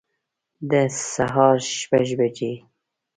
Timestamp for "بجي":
2.19-2.53